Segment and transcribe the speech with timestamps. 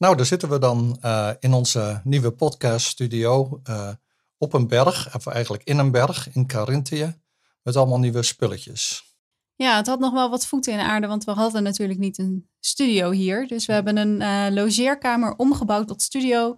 [0.00, 3.88] Nou, daar zitten we dan uh, in onze nieuwe podcaststudio uh,
[4.38, 7.20] op een berg, of eigenlijk in een berg in Carinthië,
[7.62, 9.04] met allemaal nieuwe spulletjes.
[9.54, 12.18] Ja, het had nog wel wat voeten in de aarde, want we hadden natuurlijk niet
[12.18, 13.46] een studio hier.
[13.48, 16.56] Dus we hebben een uh, logeerkamer omgebouwd tot studio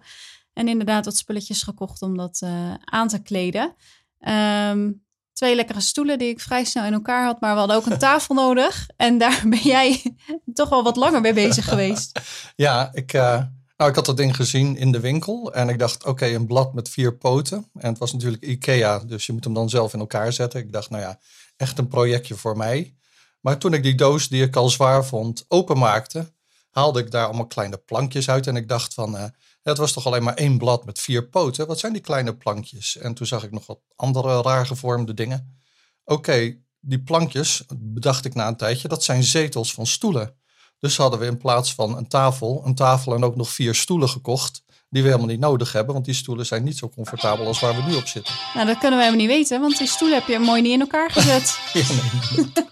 [0.53, 2.41] en inderdaad wat spulletjes gekocht om dat
[2.83, 3.75] aan te kleden.
[4.19, 5.02] Um,
[5.43, 7.41] twee lekkere stoelen die ik vrij snel in elkaar had.
[7.41, 8.87] Maar we hadden ook een tafel nodig.
[8.95, 10.15] En daar ben jij
[10.53, 12.19] toch wel wat langer mee bezig geweest.
[12.55, 13.41] Ja, ik, uh,
[13.77, 15.53] nou, ik had dat ding gezien in de winkel.
[15.53, 17.69] En ik dacht, oké, een blad met vier poten.
[17.73, 20.59] En het was natuurlijk Ikea, dus je moet hem dan zelf in elkaar zetten.
[20.59, 21.19] Ik dacht, nou ja,
[21.57, 22.95] echt een projectje voor mij.
[23.41, 26.33] Maar toen ik die doos die ik al zwaar vond openmaakte,
[26.71, 28.47] haalde ik daar allemaal kleine plankjes uit.
[28.47, 29.23] En ik dacht van, uh,
[29.63, 31.67] het was toch alleen maar één blad met vier poten.
[31.67, 32.97] Wat zijn die kleine plankjes?
[32.97, 35.61] En toen zag ik nog wat andere raar gevormde dingen.
[36.05, 40.35] Oké, die plankjes, bedacht ik na een tijdje, dat zijn zetels van stoelen.
[40.79, 44.09] Dus hadden we in plaats van een tafel, een tafel en ook nog vier stoelen
[44.09, 44.63] gekocht.
[44.89, 47.75] Die we helemaal niet nodig hebben, want die stoelen zijn niet zo comfortabel als waar
[47.75, 48.33] we nu op zitten.
[48.53, 50.79] Nou, dat kunnen we helemaal niet weten, want die stoelen heb je mooi niet in
[50.79, 51.59] elkaar gezet.
[51.73, 52.63] ja, nee.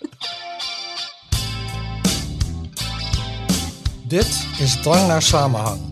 [4.04, 5.91] Dit is Drang naar Samenhang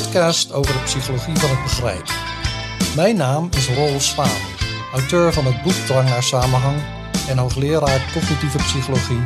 [0.00, 2.14] podcast over de psychologie van het begrijpen.
[2.96, 4.40] Mijn naam is Rol Swaan,
[4.92, 6.76] auteur van het boek Drang naar Samenhang
[7.28, 9.20] en hoogleraar cognitieve psychologie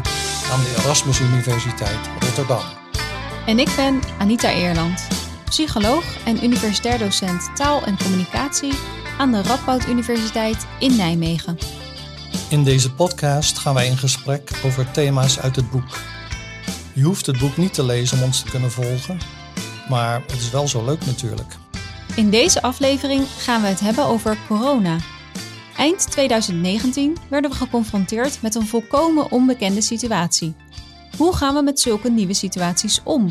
[0.53, 2.63] aan de Erasmus Universiteit Rotterdam.
[3.47, 5.09] En ik ben Anita Eerland,
[5.45, 8.73] psycholoog en universitair docent taal en communicatie
[9.19, 11.59] aan de Radboud Universiteit in Nijmegen.
[12.49, 15.99] In deze podcast gaan wij in gesprek over thema's uit het boek.
[16.93, 19.38] Je hoeft het boek niet te lezen om ons te kunnen volgen,
[19.89, 21.57] maar het is wel zo leuk natuurlijk.
[22.17, 24.97] In deze aflevering gaan we het hebben over corona.
[25.77, 30.55] Eind 2019 werden we geconfronteerd met een volkomen onbekende situatie.
[31.17, 33.29] Hoe gaan we met zulke nieuwe situaties om?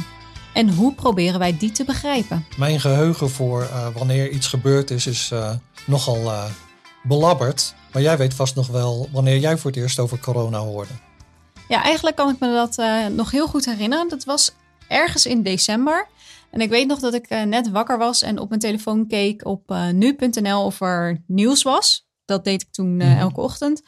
[0.53, 2.45] En hoe proberen wij die te begrijpen?
[2.57, 5.51] Mijn geheugen voor uh, wanneer iets gebeurd is, is uh,
[5.85, 6.43] nogal uh,
[7.03, 7.73] belabberd.
[7.91, 10.93] Maar jij weet vast nog wel wanneer jij voor het eerst over corona hoorde.
[11.67, 12.81] Ja, eigenlijk kan ik me dat
[13.11, 14.09] nog heel goed herinneren.
[14.09, 14.51] Dat was
[14.87, 16.07] ergens in december.
[16.57, 19.45] En ik weet nog dat ik uh, net wakker was en op mijn telefoon keek
[19.45, 22.07] op uh, nu.nl of er nieuws was.
[22.25, 23.81] Dat deed ik toen uh, elke ochtend.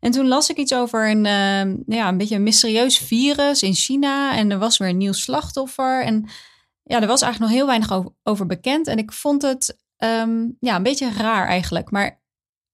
[0.00, 1.24] En toen las ik iets over een,
[1.86, 4.36] ja, een beetje een mysterieus virus in China.
[4.36, 6.04] En er was weer een nieuw slachtoffer.
[6.04, 6.28] En
[6.82, 8.86] ja, er was eigenlijk nog heel weinig over, over bekend.
[8.86, 11.90] En ik vond het um, ja, een beetje raar eigenlijk.
[11.90, 12.20] Maar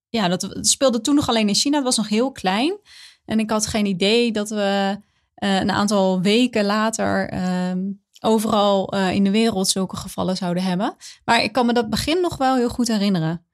[0.08, 1.76] ja, dat speelde toen nog alleen in China.
[1.76, 2.78] Het was nog heel klein.
[3.24, 4.98] En ik had geen idee dat we
[5.34, 7.34] een aantal weken later...
[7.70, 10.96] Um, overal uh, in de wereld zulke gevallen zouden hebben.
[11.24, 13.46] Maar ik kan me dat begin nog wel heel goed herinneren.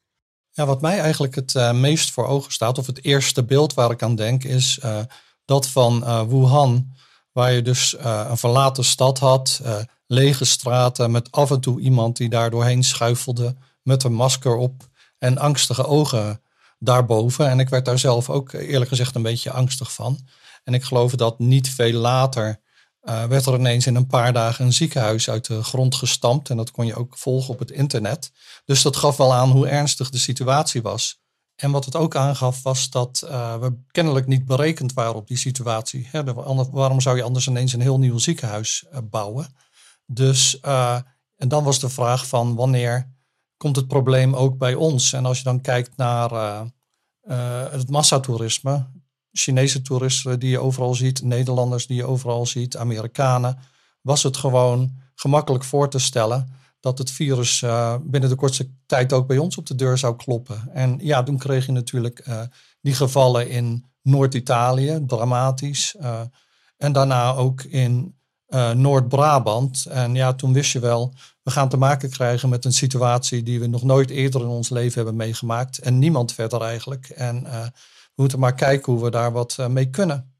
[0.50, 3.90] Ja, wat mij eigenlijk het uh, meest voor ogen staat, of het eerste beeld waar
[3.90, 4.98] ik aan denk, is uh,
[5.44, 6.92] dat van Wuhan,
[7.32, 9.60] waar je dus een verlaten stad had,
[10.06, 14.88] lege straten met af en toe iemand die daar doorheen schuifelde met een masker op
[15.18, 16.42] en angstige ogen
[16.78, 17.48] daarboven.
[17.48, 20.18] En ik werd daar zelf ook eerlijk gezegd een beetje angstig van.
[20.64, 22.60] En ik geloof dat niet veel later
[23.02, 26.50] uh, werd er ineens in een paar dagen een ziekenhuis uit de grond gestampt.
[26.50, 28.32] En dat kon je ook volgen op het internet.
[28.64, 31.20] Dus dat gaf wel aan hoe ernstig de situatie was.
[31.56, 35.36] En wat het ook aangaf was dat uh, we kennelijk niet berekend waren op die
[35.36, 36.08] situatie.
[36.10, 36.34] Hè,
[36.70, 39.46] waarom zou je anders ineens een heel nieuw ziekenhuis uh, bouwen?
[40.06, 43.12] Dus, en dan was de vraag van wanneer
[43.56, 45.12] komt het probleem ook bij ons?
[45.12, 46.64] En als je dan kijkt naar
[47.70, 48.86] het massatoerisme,
[49.32, 53.58] Chinese toeristen die je overal ziet, Nederlanders die je overal ziet, Amerikanen,
[54.00, 59.12] was het gewoon gemakkelijk voor te stellen dat het virus uh, binnen de kortste tijd
[59.12, 60.70] ook bij ons op de deur zou kloppen.
[60.72, 62.40] En ja, toen kreeg je natuurlijk uh,
[62.80, 65.94] die gevallen in Noord-Italië, dramatisch.
[66.00, 66.20] Uh,
[66.76, 68.14] en daarna ook in
[68.74, 69.86] Noord-Brabant.
[69.86, 73.60] En ja, toen wist je wel, we gaan te maken krijgen met een situatie die
[73.60, 75.78] we nog nooit eerder in ons leven hebben meegemaakt.
[75.78, 77.08] En niemand verder eigenlijk.
[77.08, 77.46] En
[78.14, 80.34] we moeten maar kijken hoe we daar wat eh, mee kunnen.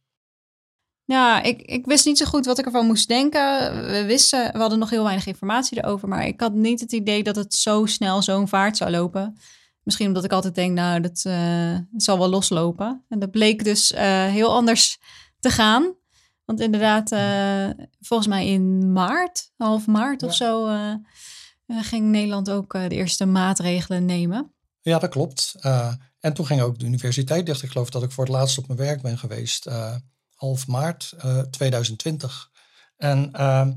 [1.04, 3.72] Ja, ik, ik wist niet zo goed wat ik ervan moest denken.
[3.86, 7.22] We wisten, we hadden nog heel weinig informatie erover, maar ik had niet het idee
[7.22, 9.38] dat het zo snel zo'n vaart zou lopen.
[9.82, 13.04] Misschien omdat ik altijd denk, nou, dat uh, zal wel loslopen.
[13.08, 14.98] En dat bleek dus uh, heel anders
[15.40, 15.94] te gaan.
[16.44, 17.08] Want inderdaad,
[18.00, 20.68] volgens mij in maart, half maart of zo,
[21.66, 24.52] ging Nederland ook de eerste maatregelen nemen.
[24.80, 25.54] Ja, dat klopt.
[26.20, 27.62] En toen ging ook de universiteit dicht.
[27.62, 29.94] Ik geloof dat ik voor het laatst op mijn werk ben geweest, uh,
[30.34, 32.50] half maart uh, eh, 2020.
[32.96, 33.68] En uh,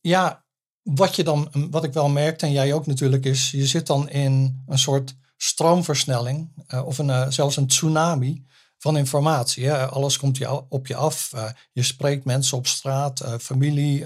[0.00, 0.44] ja,
[0.82, 4.08] wat, je dan, wat ik wel merkte, en jij ook natuurlijk, is je zit dan
[4.08, 8.44] in een soort stroomversnelling uh, of een, zelfs een tsunami
[8.78, 9.72] van informatie.
[9.72, 11.32] Alles komt je op je af.
[11.72, 14.04] je spreekt mensen op straat, familie.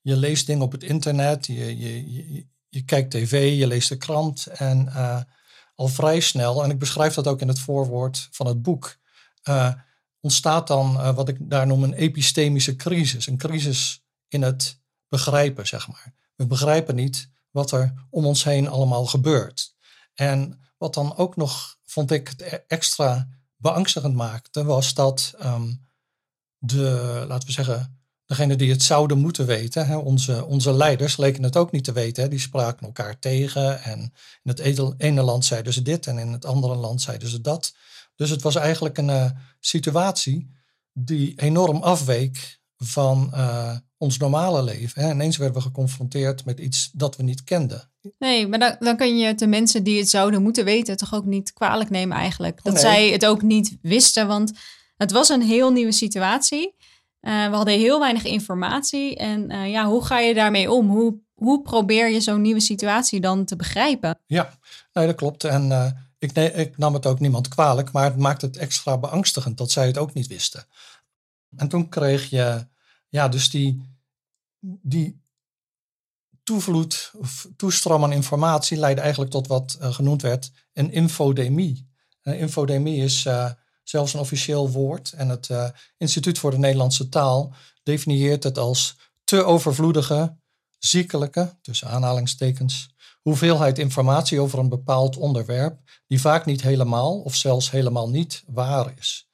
[0.00, 3.96] je leest dingen op het internet, je, je, je, je kijkt tv, je leest de
[3.96, 4.88] krant en
[5.74, 8.96] al vrij snel, en ik beschrijf dat ook in het voorwoord van het boek,
[9.48, 9.72] uh,
[10.20, 13.26] ontstaat dan uh, wat ik daar noem een epistemische crisis.
[13.26, 16.14] Een crisis in het begrijpen, zeg maar.
[16.34, 19.74] We begrijpen niet wat er om ons heen allemaal gebeurt.
[20.14, 25.86] En wat dan ook nog, vond ik, het e-, extra beangstigend maakte, was dat um,
[26.58, 31.42] de, laten we zeggen, degene die het zouden moeten weten, hè, onze, onze leiders leken
[31.42, 32.22] het ook niet te weten.
[32.22, 34.00] Hè, die spraken elkaar tegen en
[34.42, 34.60] in het
[34.98, 37.74] ene land zeiden ze dit en in het andere land zeiden ze dat.
[38.16, 39.30] Dus het was eigenlijk een uh,
[39.60, 40.50] situatie
[40.92, 45.02] die enorm afweek van uh, ons normale leven.
[45.02, 45.10] Hè.
[45.10, 47.90] Ineens werden we geconfronteerd met iets dat we niet kenden.
[48.18, 51.24] Nee, maar dan, dan kun je de mensen die het zouden moeten weten toch ook
[51.24, 52.62] niet kwalijk nemen eigenlijk.
[52.62, 52.92] Dat oh, nee.
[52.92, 54.52] zij het ook niet wisten, want
[54.96, 56.74] het was een heel nieuwe situatie.
[57.24, 59.16] Uh, we hadden heel weinig informatie.
[59.16, 60.88] En uh, ja, hoe ga je daarmee om?
[60.88, 64.18] Hoe, hoe probeer je zo'n nieuwe situatie dan te begrijpen?
[64.26, 64.58] Ja,
[64.92, 65.44] dat klopt.
[65.44, 69.58] En uh, ik, ik, nam het ook niemand kwalijk, maar het maakt het extra beangstigend
[69.58, 70.66] dat zij het ook niet wisten.
[71.56, 72.66] En toen kreeg je,
[73.08, 73.98] ja, dus die,
[74.82, 75.22] die
[76.42, 81.88] toevloed of toestroom aan informatie leidde eigenlijk tot wat genoemd werd een infodemie.
[82.22, 83.28] Een infodemie is
[83.84, 85.12] zelfs een officieel woord.
[85.12, 90.36] En het uh, Instituut voor de Nederlandse Taal definieert het als te overvloedige,
[90.78, 97.70] ziekelijke, tussen aanhalingstekens, hoeveelheid informatie over een bepaald onderwerp, die vaak niet helemaal of zelfs
[97.70, 99.28] helemaal niet waar is.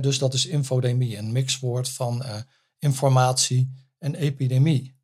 [0.00, 2.34] dus dat is infodemie, een mixwoord van uh,
[2.78, 4.96] informatie en epidemie.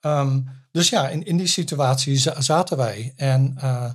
[0.00, 3.12] Um, dus ja, in, in die situatie zaten wij.
[3.16, 3.90] En uh,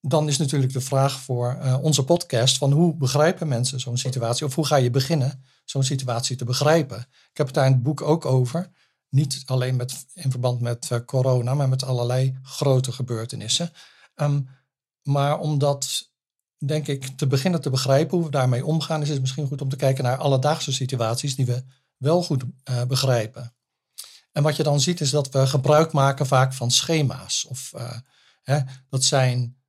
[0.00, 4.46] dan is natuurlijk de vraag voor uh, onze podcast van hoe begrijpen mensen zo'n situatie
[4.46, 6.98] of hoe ga je beginnen zo'n situatie te begrijpen.
[6.98, 8.70] Ik heb het daar in het boek ook over,
[9.08, 13.72] niet alleen met, in verband met uh, corona, maar met allerlei grote gebeurtenissen.
[14.14, 14.48] Um,
[15.02, 16.10] maar om dat,
[16.58, 19.68] denk ik, te beginnen te begrijpen hoe we daarmee omgaan, is het misschien goed om
[19.68, 21.64] te kijken naar alledaagse situaties die we
[21.96, 23.54] wel goed uh, begrijpen.
[24.32, 27.46] En wat je dan ziet is dat we gebruik maken vaak van schema's.
[27.46, 27.72] Of
[28.42, 28.58] hè,
[28.88, 29.59] dat zijn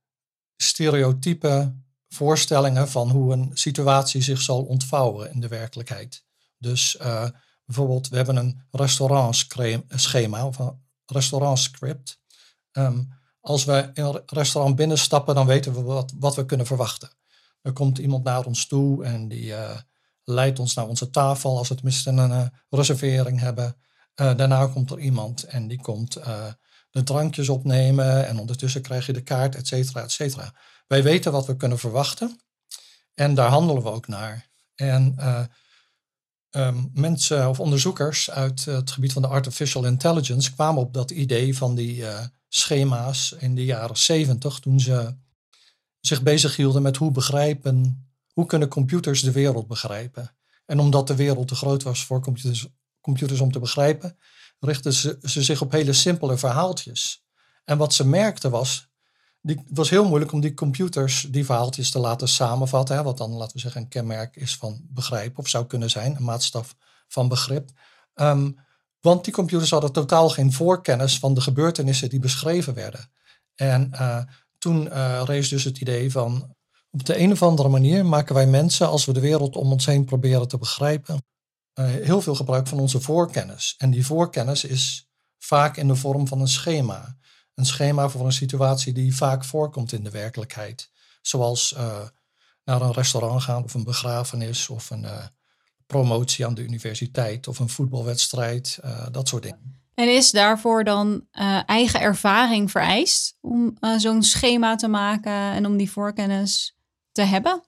[0.62, 1.74] stereotype
[2.08, 6.24] voorstellingen van hoe een situatie zich zal ontvouwen in de werkelijkheid.
[6.58, 7.28] Dus uh,
[7.64, 12.20] bijvoorbeeld, we hebben een restaurantschema of een restaurantscript.
[12.72, 13.08] Um,
[13.40, 17.10] als we in een restaurant binnenstappen, dan weten we wat, wat we kunnen verwachten.
[17.62, 19.76] Er komt iemand naar ons toe en die uh,
[20.24, 23.76] leidt ons naar onze tafel als we tenminste een uh, reservering hebben.
[24.14, 26.18] daarna komt er iemand en die komt
[26.92, 30.54] de drankjes opnemen en ondertussen krijg je de kaart, et cetera, et cetera.
[30.86, 32.40] Wij weten wat we kunnen verwachten
[33.14, 34.48] en daar handelen we ook naar.
[34.74, 35.44] En uh,
[36.50, 41.56] um, mensen of onderzoekers uit het gebied van de artificial intelligence kwamen op dat idee
[41.56, 45.14] van die uh, schema's in de jaren zeventig, toen ze
[46.00, 50.36] zich bezighielden met hoe begrijpen, hoe kunnen computers de wereld begrijpen.
[50.66, 52.22] En omdat de wereld te groot was voor
[53.00, 54.18] computers om te begrijpen,
[54.64, 57.24] richtten ze, zich op hele simpele verhaaltjes.
[57.64, 58.88] En wat ze merkten was,
[59.40, 62.96] die, het was heel moeilijk om die computers die verhaaltjes te laten samenvatten.
[62.96, 66.16] Hè, wat dan, laten we zeggen, een kenmerk is van begrijpen of zou kunnen zijn,
[66.16, 66.76] een maatstaf
[67.08, 67.70] van begrip.
[68.14, 68.58] Um,
[69.00, 73.10] want die computers hadden totaal geen voorkennis van de gebeurtenissen die beschreven werden.
[73.54, 74.18] En uh,
[74.58, 76.54] toen uh, rees dus het idee van,
[76.90, 79.86] op de een of andere manier maken wij mensen, als we de wereld om ons
[79.86, 81.24] heen proberen te begrijpen,
[81.74, 83.74] uh, heel veel gebruik van onze voorkennis.
[83.78, 87.16] En die voorkennis is vaak in de vorm van een schema.
[87.54, 90.90] Een schema voor een situatie die vaak voorkomt in de werkelijkheid.
[91.22, 91.98] Zoals uh,
[92.64, 95.24] naar een restaurant gaan of een begrafenis of een uh,
[95.86, 98.78] promotie aan de universiteit of een voetbalwedstrijd,
[99.10, 99.80] dat soort dingen.
[99.94, 101.26] En is daarvoor dan
[101.66, 106.76] eigen ervaring vereist om zo'n schema te maken en om die voorkennis
[107.12, 107.62] te hebben?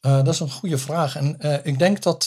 [0.00, 1.16] dat is een goede vraag.
[1.16, 2.24] En ik denk dat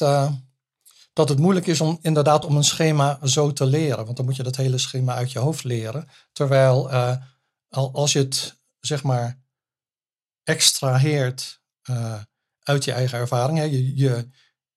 [1.15, 4.05] dat het moeilijk is om inderdaad om een schema zo te leren.
[4.05, 6.07] Want dan moet je dat hele schema uit je hoofd leren.
[6.31, 7.17] Terwijl uh,
[7.69, 9.43] als je het zeg maar
[10.43, 12.21] extraheert uh,
[12.59, 14.29] uit je eigen ervaringen, je, je,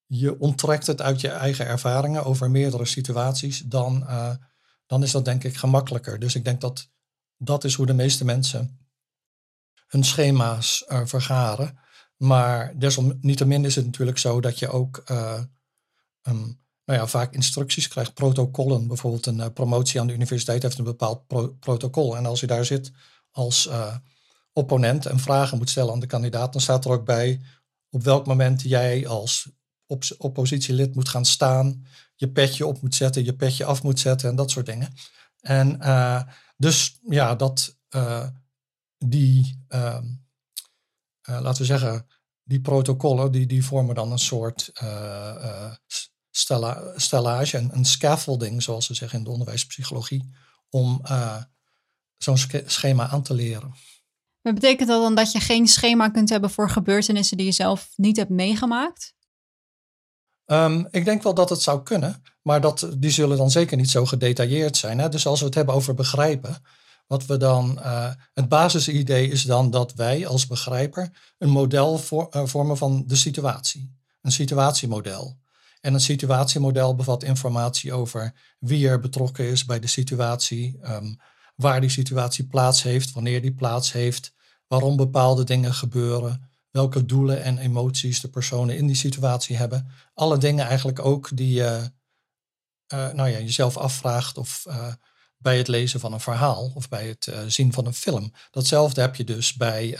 [0.07, 4.35] je onttrekt het uit je eigen ervaringen over meerdere situaties, dan, uh,
[4.87, 6.19] dan is dat denk ik gemakkelijker.
[6.19, 6.91] Dus ik denk dat
[7.37, 8.79] dat is hoe de meeste mensen
[9.87, 11.79] hun schema's vergaren.
[12.17, 15.03] Maar desalniettemin is het natuurlijk zo dat je ook
[16.29, 18.87] um, nou ja, vaak instructies krijgt, protocollen.
[18.87, 22.17] Bijvoorbeeld een uh, promotie aan de universiteit heeft een bepaald pro protocol.
[22.17, 22.91] En als je daar zit
[23.31, 23.97] als uh,
[24.53, 27.41] opponent en vragen moet stellen aan de kandidaat, dan staat er ook bij
[27.91, 29.51] op welk moment jij als
[29.87, 31.87] op oppositielid moet gaan staan.
[32.15, 34.93] je petje op moet zetten, je petje af moet zetten en dat soort dingen.
[35.41, 35.79] En
[36.57, 37.77] dus ja, dat
[38.99, 40.07] die, ehm,
[41.23, 42.07] laten we zeggen,
[42.43, 44.71] die protocollen, die, die vormen dan een soort
[46.39, 50.31] stella, stellage, een, een scaffolding, zoals ze zeggen in de onderwijspsychologie,
[50.71, 51.03] om
[52.17, 53.75] zo'n schema aan te leren.
[54.41, 57.93] Maar betekent dat dan dat je geen schema kunt hebben voor gebeurtenissen die je zelf
[57.97, 59.15] niet hebt meegemaakt?
[60.45, 63.91] Ehm, ik denk wel dat het zou kunnen, maar dat, die zullen dan zeker niet
[63.91, 64.99] zo gedetailleerd zijn.
[64.99, 65.09] Hè?
[65.09, 66.63] Dus als we het hebben over begrijpen,
[67.07, 72.29] wat we dan, uh, het basisidee is dan dat wij als begrijper een model voor,
[72.31, 73.97] uh, vormen van de situatie.
[74.23, 75.39] Een situatiemodel.
[75.89, 81.17] En een situatiemodel bevat informatie over wie er betrokken is bij de situatie, um,
[81.57, 84.35] waar die situatie plaats heeft, wanneer die plaats heeft,
[84.67, 89.91] waarom bepaalde dingen gebeuren, welke doelen en emoties de personen in die situatie hebben.
[90.15, 91.91] Alle dingen eigenlijk ook die je
[92.95, 94.93] uh, nou ja, jezelf afvraagt of uh,
[95.37, 98.33] bij het lezen van een verhaal of bij het uh, zien van een film.
[98.51, 99.99] Datzelfde heb je dus bij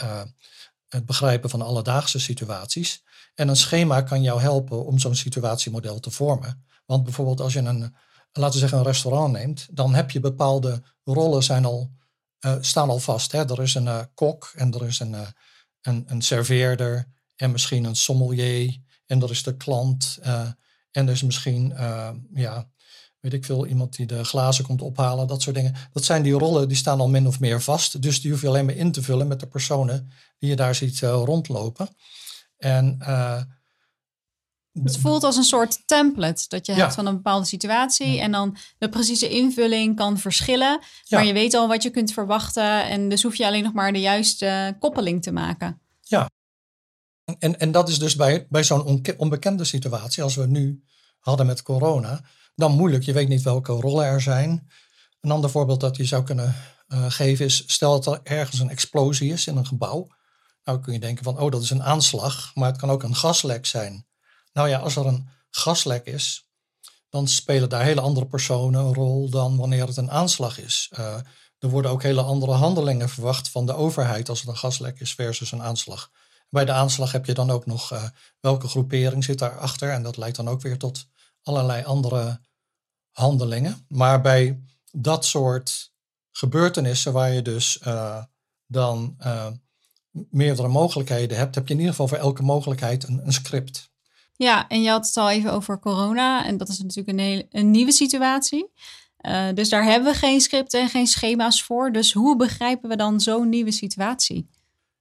[0.89, 3.03] het begrijpen van alledaagse situaties.
[3.35, 6.65] En een schema kan jou helpen om zo'n situatiemodel te vormen.
[6.85, 7.95] Want bijvoorbeeld als je een
[8.31, 11.91] laten we zeggen, een restaurant neemt, dan heb je bepaalde rollen zijn al,
[12.45, 13.31] uh, staan al vast.
[13.31, 13.49] Hè?
[13.49, 15.27] Er is een uh, kok en er is een, uh,
[15.81, 20.17] een, een serveerder en misschien een sommelier en er is de klant
[20.91, 21.73] en er is misschien,
[22.33, 22.69] ja,
[23.19, 25.75] weet ik veel, iemand die de glazen komt ophalen, dat soort dingen.
[25.93, 28.01] Dat zijn die rollen, die staan al min of meer vast.
[28.01, 30.75] Dus die hoef je alleen maar in te vullen met de personen die je daar
[30.75, 31.87] ziet rondlopen.
[32.57, 32.97] En
[34.83, 38.19] het voelt als een soort template dat je hebt van een bepaalde situatie.
[38.19, 40.79] En dan de precieze invulling kan verschillen.
[41.09, 42.89] Maar je weet al wat je kunt verwachten.
[42.89, 45.81] En dus hoef je alleen nog maar de juiste koppeling te maken.
[46.01, 46.29] Ja.
[47.39, 50.83] En, en dat is dus bij, bij zo'n onbekende situatie, als we nu
[51.19, 52.21] hadden met corona,
[52.59, 53.03] dan moeilijk.
[53.03, 54.69] Je weet niet welke rollen er zijn.
[55.21, 56.55] Een ander voorbeeld dat je zou kunnen
[56.87, 60.07] uh, geven is, stel dat er ergens een explosie is in een gebouw.
[60.63, 63.15] Nou kun je denken van, oh dat is een aanslag, maar het kan ook een
[63.15, 64.07] gaslek zijn.
[64.53, 66.49] Nou ja, als er een gaslek is,
[67.09, 70.91] dan spelen daar hele andere personen een rol dan wanneer het een aanslag is.
[70.99, 71.15] Uh,
[71.59, 75.13] er worden ook hele andere handelingen verwacht van de overheid als het een gaslek is
[75.13, 76.11] versus een aanslag.
[76.49, 78.03] Bij de aanslag heb je dan ook nog uh,
[78.39, 81.07] welke groepering zit daarachter en dat leidt dan ook weer tot
[81.43, 82.39] allerlei andere
[83.11, 83.85] handelingen.
[83.87, 84.59] Maar bij
[84.91, 85.91] dat soort
[86.31, 88.23] gebeurtenissen waar je dus uh,
[88.65, 89.17] dan
[90.11, 93.91] meerdere mogelijkheden hebt, heb je in ieder geval voor elke mogelijkheid een, een script.
[94.35, 96.45] Ja, en je had het al even over corona.
[96.45, 98.71] En dat is natuurlijk een, hele, een nieuwe situatie.
[99.21, 101.91] Uh, dus daar hebben we geen scripten en geen schema's voor.
[101.91, 104.49] Dus hoe begrijpen we dan zo'n nieuwe situatie?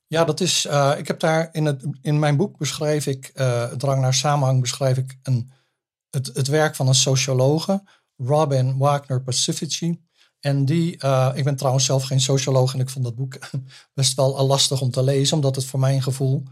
[0.07, 0.67] Ja, dat is.
[0.67, 4.61] Uh, ik heb daar in, het, in mijn boek beschrijf ik, uh, Drang naar Samenhang,
[4.61, 5.51] beschrijf ik een,
[6.11, 7.83] het, het werk van een sociologe,
[8.19, 10.07] Robin Wagner Pacifici.
[10.41, 13.39] En die, uh, ik ben trouwens zelf geen socioloog en ik vond dat boek
[13.95, 16.43] best wel lastig om te lezen, omdat het voor mijn gevoel,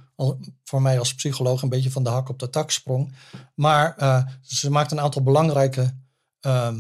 [0.65, 3.15] voor mij als psycholoog, een beetje van de hak op de tak sprong.
[3.55, 5.95] Maar uh, ze maakt een aantal belangrijke
[6.41, 6.73] uh,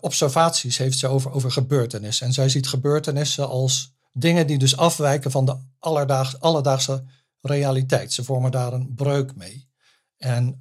[0.00, 2.26] observaties, heeft ze over, over gebeurtenissen.
[2.26, 7.04] En zij ziet gebeurtenissen als dingen die dus afwijken van de alledaags, alledaagse
[7.40, 8.12] realiteit.
[8.12, 9.68] Ze vormen daar een breuk mee.
[10.16, 10.56] En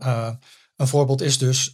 [0.76, 1.72] een voorbeeld is dus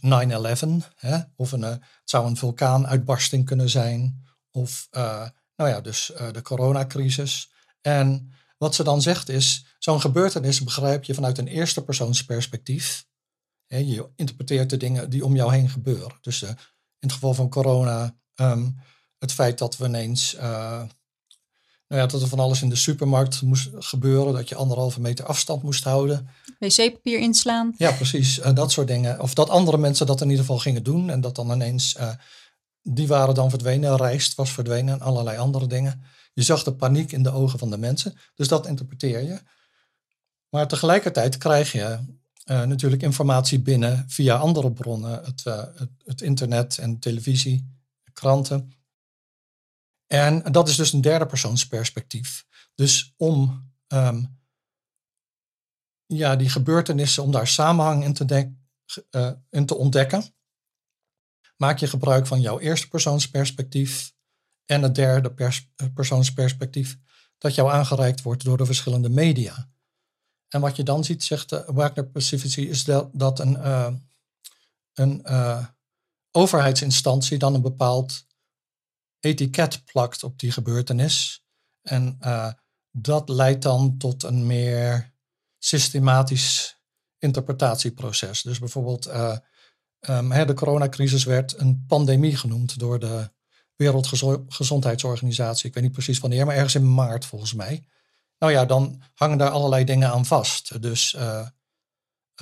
[1.36, 4.24] Of een, eh, het zou een vulkaanuitbarsting kunnen zijn.
[4.50, 7.50] Of uh, nou ja, dus uh, de coronacrisis.
[7.80, 13.06] En wat ze dan zegt is, zo'n gebeurtenis begrijp je vanuit een eerste persoonsperspectief.
[13.66, 16.18] Je interpreteert de dingen die om jou heen gebeuren.
[16.20, 16.56] Dus in
[16.98, 18.76] het geval van corona, um,
[19.18, 20.36] het feit dat we ineens
[21.90, 24.32] nou ja, dat er van alles in de supermarkt moest gebeuren.
[24.32, 26.28] Dat je anderhalve meter afstand moest houden.
[26.58, 27.74] Wc-papier inslaan.
[27.76, 28.38] Ja, precies.
[28.38, 29.20] Uh, dat soort dingen.
[29.20, 31.10] Of dat andere mensen dat in ieder geval gingen doen.
[31.10, 32.10] En dat dan ineens, uh,
[32.82, 33.96] die waren dan verdwenen.
[33.96, 36.02] Rijst was verdwenen en allerlei andere dingen.
[36.34, 38.18] Je zag de paniek in de ogen van de mensen.
[38.34, 39.40] Dus dat interpreteer je.
[40.48, 41.98] Maar tegelijkertijd krijg je
[42.44, 45.24] uh, natuurlijk informatie binnen via andere bronnen.
[45.24, 47.78] Het, het, het internet en televisie,
[48.12, 48.72] kranten.
[50.12, 52.46] En dat is dus een derde persoonsperspectief.
[52.74, 54.40] Dus om um,
[56.06, 58.52] ja, die gebeurtenissen, om daar samenhang in te,
[59.10, 60.34] uh, in te ontdekken,
[61.56, 64.14] maak je gebruik van jouw eerste persoonsperspectief
[64.66, 66.98] en het derde pers eh, persoonsperspectief
[67.38, 69.70] dat jou aangereikt wordt door de verschillende media.
[70.48, 73.92] En wat je dan ziet, zegt de Wagner Pacifici, is dat, dat een, uh,
[74.94, 75.26] een
[76.30, 78.28] overheidsinstantie dan een bepaald
[79.20, 81.44] etiket plakt op die gebeurtenis.
[81.82, 82.52] En uh,
[82.90, 85.12] dat leidt dan tot een meer
[85.58, 86.78] systematisch
[87.18, 88.42] interpretatieproces.
[88.42, 89.36] Dus bijvoorbeeld, uh,
[90.00, 93.30] ehm, de coronacrisis werd een pandemie genoemd door de
[93.76, 95.68] Wereldgezondheidsorganisatie.
[95.68, 97.84] Ik weet niet precies wanneer, maar ergens in maart volgens mij.
[98.38, 100.82] Nou ja, dan hangen daar allerlei dingen aan vast.
[100.82, 101.46] Dus uh,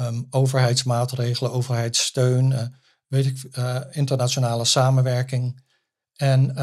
[0.00, 2.74] um, overheidsmaatregelen, overheidssteun,
[3.06, 3.56] weet ik,
[3.90, 5.66] internationale samenwerking.
[6.18, 6.54] En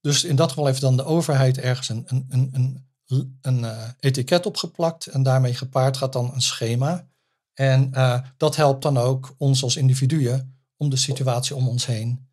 [0.00, 4.46] dus in dat geval heeft dan de overheid ergens een, een, een, een, een etiket
[4.46, 7.08] opgeplakt en daarmee gepaard gaat dan een schema.
[7.54, 7.92] En
[8.36, 12.28] dat helpt dan ook ons als individuen om de situatie om ons heen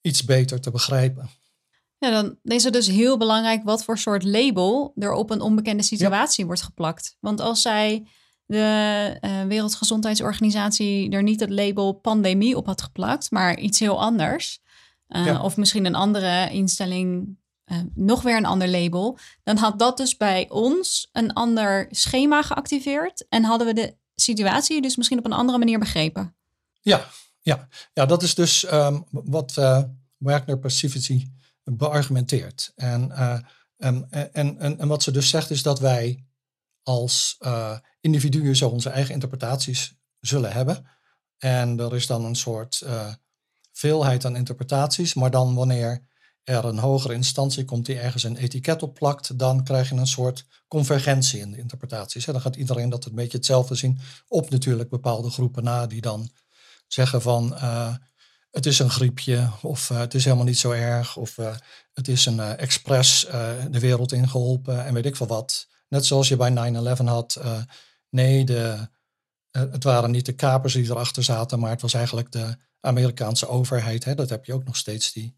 [0.00, 1.28] iets beter te begrijpen.
[1.98, 5.82] Ja, dan is het dus heel belangrijk wat voor soort label er op een onbekende
[5.82, 7.16] situatie wordt geplakt.
[7.20, 8.06] Want als zij
[8.46, 14.60] de uh, Wereldgezondheidsorganisatie er niet het label pandemie op had geplakt, maar iets heel anders,
[15.16, 17.36] uh, of misschien een andere instelling,
[17.72, 22.42] uh, nog weer een ander label, dan had dat dus bij ons een ander schema
[22.42, 26.36] geactiveerd en hadden we de situatie dus misschien op een andere manier begrepen.
[26.80, 27.06] Ja,
[27.40, 29.54] ja, ja dat is dus um, wat
[30.16, 31.26] Wagner Passivity
[31.64, 32.72] beargumenteert.
[32.74, 33.10] En,
[33.76, 36.24] en, en, en, wat ze dus zegt is dat wij
[36.82, 37.38] als
[38.00, 40.86] individuen zo onze eigen interpretaties zullen hebben.
[41.38, 43.12] En er is dan een soort uh,
[43.74, 46.02] veelheid aan interpretaties, maar dan wanneer
[46.44, 50.06] er een hogere instantie komt die ergens een etiket op plakt, dan krijg je een
[50.06, 52.24] soort convergentie in de interpretaties.
[52.24, 56.30] Dan gaat iedereen dat een beetje hetzelfde zien, op natuurlijk bepaalde groepen na die dan
[56.86, 57.54] zeggen van
[58.50, 61.54] het is een griepje of uh, het is helemaal niet zo erg of uh,
[61.92, 63.26] het is een expres
[63.70, 65.68] de wereld ingeholpen en weet ik veel wat.
[65.88, 67.40] Net zoals je bij 9-11 had.
[68.08, 68.88] nee, de,
[69.50, 74.04] het waren niet de kapers die erachter zaten, maar het was eigenlijk de Amerikaanse overheid.
[74.04, 74.14] Hè?
[74.14, 75.36] Dat heb je ook nog steeds, die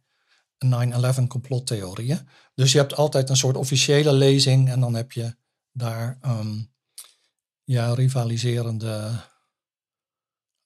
[0.64, 2.28] 9-11 complottheorieën.
[2.54, 5.36] Dus je hebt altijd een soort officiële lezing en dan heb je
[5.72, 6.72] daar um,
[7.64, 9.10] ja, rivaliserende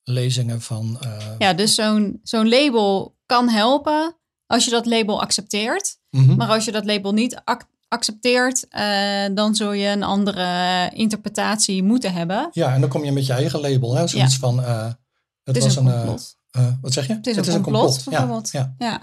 [0.03, 0.99] lezingen van.
[1.03, 1.17] Uh...
[1.37, 5.97] Ja, dus zo'n zo'n label kan helpen als je dat label accepteert.
[6.09, 6.35] Mm -hmm.
[6.35, 11.83] Maar als je dat label niet ac accepteert, uh, dan zul je een andere interpretatie
[11.83, 12.49] moeten hebben.
[12.51, 13.95] Ja, en dan kom je met je eigen label.
[13.95, 14.07] Hè?
[14.07, 14.39] Zoiets ja.
[14.39, 14.59] van.
[14.59, 14.91] Uh,
[15.43, 16.37] het, was een complot.
[16.51, 17.13] Een, wat zeg je?
[17.13, 18.51] Het is, het een, is een complot, bijvoorbeeld.
[18.51, 18.75] Ja.
[18.77, 19.01] ja.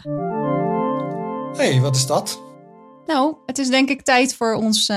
[1.56, 2.40] hey, wat is dat?
[3.06, 4.92] Nou, het is denk ik tijd voor ons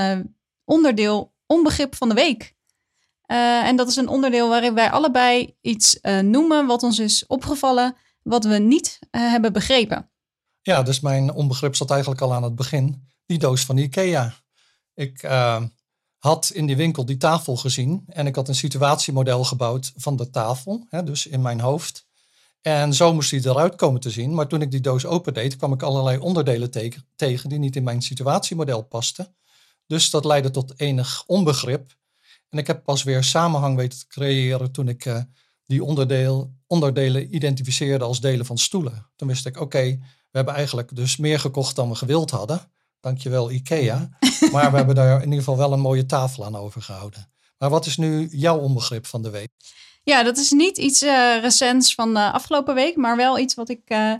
[0.64, 2.54] onderdeel onbegrip van de week.
[3.26, 7.96] Uh, en dat is een onderdeel waarin wij allebei iets noemen wat ons is opgevallen,
[8.22, 10.10] wat we niet hebben begrepen.
[10.62, 13.08] Ja, dus mijn onbegrip zat eigenlijk al aan het begin.
[13.26, 14.34] Die doos van Ikea.
[14.94, 15.22] Ik
[16.18, 20.30] had in die winkel die tafel gezien en ik had een situatiemodel gebouwd van de
[20.30, 22.06] tafel, hè, dus in mijn hoofd.
[22.62, 24.34] En zo moest die eruit komen te zien.
[24.34, 27.82] Maar toen ik die doos opendeed, kwam ik allerlei onderdelen te tegen die niet in
[27.82, 29.34] mijn situatiemodel pasten.
[29.86, 31.96] Dus dat leidde tot enig onbegrip.
[32.48, 35.22] En ik heb pas weer samenhang weten te creëren toen ik uh,
[35.66, 39.06] die onderdeel, onderdelen identificeerde als delen van stoelen.
[39.16, 42.60] Toen wist ik, oké, okay, we hebben eigenlijk dus meer gekocht dan we gewild hadden.
[43.00, 44.08] Dankjewel IKEA.
[44.52, 47.32] Maar we hebben daar in ieder geval wel een mooie tafel aan overgehouden.
[47.58, 49.50] Maar wat is nu jouw onbegrip van de week?
[50.02, 53.68] Ja, dat is niet iets uh, recents van de afgelopen week, maar wel iets wat
[53.68, 54.14] ik uh,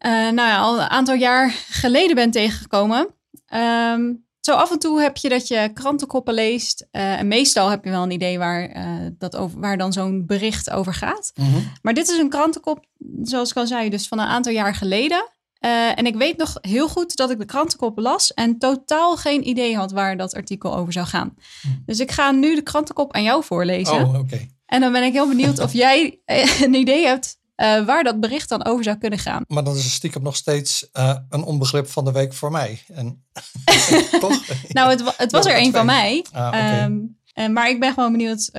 [0.00, 3.14] nou ja, al een aantal jaar geleden ben tegengekomen.
[3.54, 6.86] Um, zo af en toe heb je dat je krantenkoppen leest.
[6.90, 8.74] En meestal heb je wel een idee waar,
[9.18, 11.32] dat over, waar dan zo'n bericht over gaat.
[11.34, 11.72] Mm -hmm.
[11.82, 12.84] Maar dit is een krantenkop,
[13.22, 15.28] zoals ik al zei, dus van een aantal jaar geleden.
[15.64, 19.48] Uh, en ik weet nog heel goed dat ik de krantenkop las en totaal geen
[19.48, 21.34] idee had waar dat artikel over zou gaan.
[21.62, 21.82] Mm.
[21.86, 23.94] Dus ik ga nu de krantenkop aan jou voorlezen.
[23.94, 24.18] Oh, oké.
[24.18, 24.50] Okay.
[24.66, 26.20] En dan ben ik heel benieuwd of jij
[26.60, 29.44] een idee hebt uh, waar dat bericht dan over zou kunnen gaan.
[29.46, 32.82] Maar dat is stiekem nog steeds uh, een onbegrip van de week voor mij.
[32.86, 33.24] En,
[34.20, 34.40] toch?
[34.68, 36.24] nou, het, het was er een van mij.
[36.32, 36.84] Ah, okay.
[36.84, 38.50] um, uh, maar ik ben gewoon benieuwd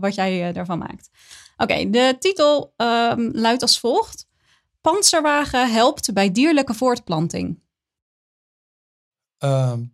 [0.00, 1.10] wat jij daarvan maakt.
[1.56, 4.26] Oké, okay, de titel um, luidt als volgt.
[4.82, 7.60] Panzerwagen helpt bij dierlijke voortplanting.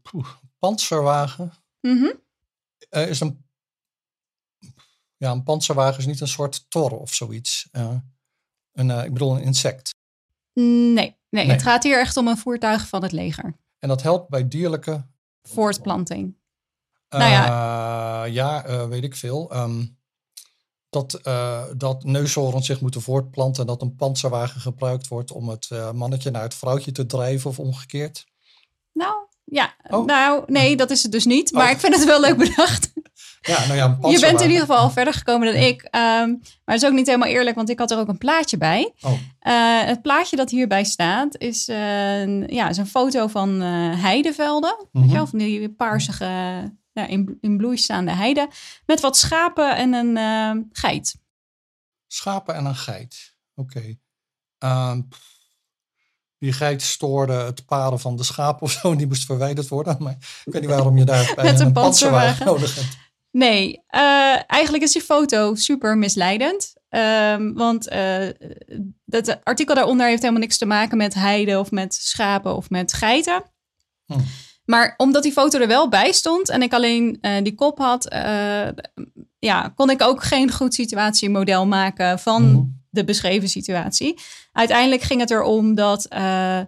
[0.02, 1.52] Poeh, panzerwagen?
[1.80, 2.20] Mm -hmm.
[3.08, 3.46] is een
[5.18, 7.68] ja, een panzerwagen is niet een soort tor of zoiets.
[7.72, 7.96] Uh,
[8.72, 9.94] een, uh, ik bedoel een insect.
[10.52, 13.56] Nee, nee, nee, het gaat hier echt om een voertuig van het leger.
[13.78, 15.06] En dat helpt bij dierlijke...
[15.42, 16.36] Voortplanting.
[17.08, 19.56] Uh, nou ja, ja weet ik veel.
[19.56, 19.97] Um,
[20.90, 21.20] dat,
[21.76, 26.42] dat neushoorns zich moeten voortplanten en dat een panzerwagen gebruikt wordt om het mannetje naar
[26.42, 28.26] het vrouwtje te drijven of omgekeerd.
[28.92, 29.74] Nou, ja.
[29.90, 30.06] Oh.
[30.06, 31.52] Nou, nee, dat is het dus niet.
[31.52, 31.70] Maar oh.
[31.70, 32.92] ik vind het wel leuk bedacht.
[33.40, 35.82] Ja, nou ja, je bent in ieder geval al verder gekomen dan ik.
[35.82, 35.90] Um,
[36.64, 38.92] maar het is ook niet helemaal eerlijk, want ik had er ook een plaatje bij.
[39.00, 39.12] Oh.
[39.12, 39.18] Uh,
[39.82, 44.76] het plaatje dat hierbij staat is, uh, ja, is een foto van uh, heidevelden.
[44.78, 45.00] Mm -hmm.
[45.00, 46.26] Weet je wel, van die paarsige,
[46.98, 48.48] ja, in, in bloei staande heide.
[48.86, 51.16] Met wat schapen en een geit.
[52.06, 53.36] Schapen en een geit.
[53.54, 53.98] Oké.
[54.58, 55.00] Ehm,
[56.38, 58.90] die geit stoorde het paren van de schapen of zo.
[58.90, 59.96] En die moest verwijderd worden.
[59.98, 62.46] Maar ik weet niet waarom je daar Met een een panzerwagen.
[62.46, 62.96] nodig hebt.
[63.30, 66.74] Nee, eh, eigenlijk is die foto super misleidend.
[66.88, 68.28] Ehm, want eh
[69.04, 72.92] dat artikel daaronder heeft helemaal niks te maken met heide of met schapen of met
[72.92, 73.42] geiten.
[74.06, 74.18] Hm.
[74.70, 78.08] Maar omdat die foto er wel bij stond en ik alleen eh, die kop had,
[78.08, 78.68] eh,
[79.38, 82.62] ja, kon ik ook geen goed situatiemodel maken van Mhm.
[82.90, 84.18] de beschreven situatie.
[84.52, 86.60] Uiteindelijk ging het erom dat eh,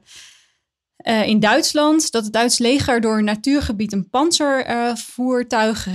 [1.26, 5.88] in Duitsland dat het Duits leger door een natuurgebied een panzervoertuig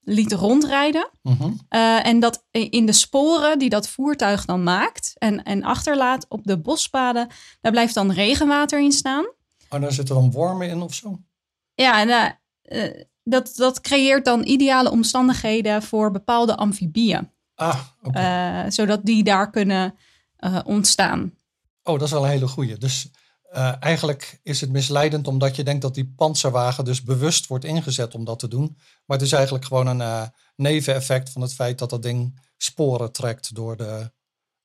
[0.00, 1.10] liet rondrijden.
[1.22, 1.50] Mhm.
[2.02, 6.58] En dat in de sporen die dat voertuig dan maakt en, en achterlaat op de
[6.58, 7.28] bospaden,
[7.60, 9.36] daar blijft dan regenwater in staan.
[9.68, 11.18] Oh, daar zitten dan wormen in of zo?
[11.74, 18.18] Ja, en eh, eh, dat, dat creëert dan ideale omstandigheden voor bepaalde amfibieën, Ah, oké.
[18.18, 19.94] eh, zodat die daar kunnen
[20.64, 21.34] ontstaan.
[21.82, 22.76] Oh, dat is wel een hele goeie.
[22.76, 23.10] Dus
[23.80, 28.24] eigenlijk is het misleidend omdat je denkt dat die panzerwagen dus bewust wordt ingezet om
[28.24, 28.76] dat te doen.
[29.06, 33.54] Maar het is eigenlijk gewoon een neveneffect van het feit dat dat ding sporen trekt
[33.54, 34.12] door, de,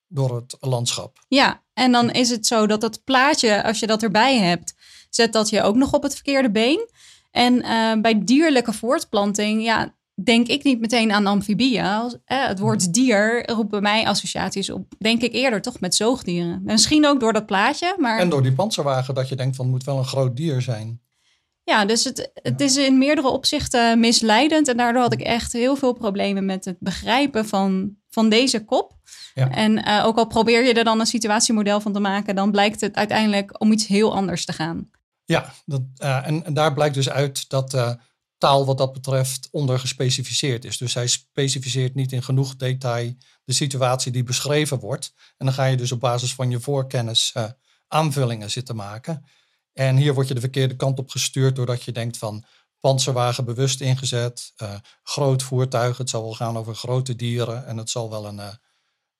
[0.07, 1.17] door het landschap.
[1.27, 4.73] Ja, en dan is het zo dat dat plaatje, als je dat erbij hebt,
[5.15, 6.89] zet dat je ook nog op het verkeerde been.
[7.31, 11.85] En eh, bij dierlijke voortplanting, ja, denk ik niet meteen aan amfibieën.
[11.85, 15.95] Als, eh, het woord dier roept bij mij associaties op, denk ik eerder toch met
[15.95, 16.61] zoogdieren.
[16.63, 19.73] Misschien ook door dat plaatje, maar En door die panzerwagen dat je denkt van het
[19.73, 21.01] moet wel een groot dier zijn.
[21.63, 24.67] ja, dus het, het is in meerdere opzichten misleidend.
[24.67, 28.93] En daardoor had ik echt heel veel problemen met het begrijpen van, van deze kop.
[29.33, 29.49] Ja.
[29.49, 32.81] En eh, ook al probeer je er dan een situatiemodel van te maken, dan blijkt
[32.81, 34.89] het uiteindelijk om iets heel anders te gaan.
[35.25, 37.93] Ja, dat, eh, en, daar blijkt dus uit dat eh,
[38.37, 40.77] taal wat dat betreft ondergespecificeerd is.
[40.77, 45.13] Dus hij specificeert niet in genoeg detail de situatie die beschreven wordt.
[45.37, 47.45] En dan ga je dus op basis van je voorkennis eh,
[47.87, 49.25] aanvullingen zitten maken.
[49.73, 52.45] En hier word je de verkeerde kant op gestuurd doordat je denkt van
[52.79, 54.53] panzerwagen bewust ingezet,
[55.03, 58.41] groot voertuig, het zal wel gaan over grote dieren en het zal wel een,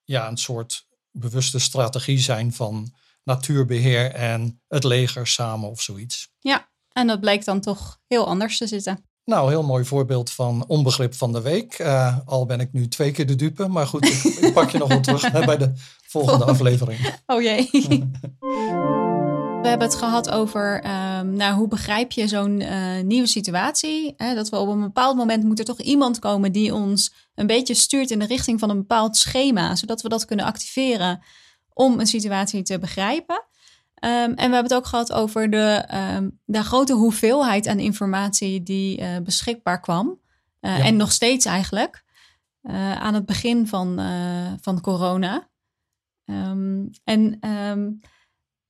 [0.03, 6.31] ja, een soort bewuste strategie zijn van natuurbeheer en het leger samen of zoiets.
[6.39, 9.05] Ja, en dat blijkt dan toch heel anders te zitten.
[9.25, 11.73] Nou, heel mooi voorbeeld van onbegrip van de week.
[11.73, 14.77] Eh, al ben ik nu twee keer de dupe, maar goed, ik, ik pak je
[14.77, 15.71] nog wel terug hè, bij de
[16.07, 17.19] volgende aflevering.
[17.25, 17.69] Oh jee.
[19.61, 24.13] We hebben het gehad over ehm, nou, hoe begrijp je zo'n eh, nieuwe situatie.
[24.17, 24.35] Hè?
[24.35, 27.73] Dat we op een bepaald moment moet er toch iemand komen die ons een beetje
[27.73, 31.23] stuurt in de richting van een bepaald schema, zodat we dat kunnen activeren
[31.73, 33.43] om een situatie te begrijpen.
[33.95, 38.63] Ehm, en we hebben het ook gehad over de, ehm, de grote hoeveelheid aan informatie
[38.63, 40.19] die eh, beschikbaar kwam.
[40.59, 40.83] Eh, Ja.
[40.85, 42.03] En nog steeds eigenlijk.
[42.61, 44.01] eh, aan het begin van,
[44.61, 45.49] van corona.
[46.25, 47.39] Ehm, en